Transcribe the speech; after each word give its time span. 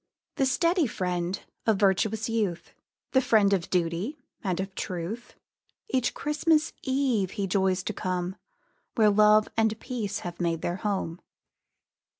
The 0.37 0.47
steady 0.47 0.87
friend 0.87 1.39
of 1.67 1.77
virtuous 1.77 2.27
youth, 2.27 2.73
The 3.11 3.21
friend 3.21 3.53
of 3.53 3.69
duty, 3.69 4.17
and 4.43 4.59
of 4.59 4.73
truth, 4.73 5.35
Each 5.89 6.15
Christmas 6.15 6.73
eve 6.81 7.29
he 7.37 7.45
joys 7.45 7.83
to 7.83 7.93
come 7.93 8.35
Where 8.95 9.11
love 9.11 9.47
and 9.55 9.79
peace 9.79 10.21
have 10.25 10.41
made 10.41 10.63
their 10.63 10.77
home. 10.77 11.21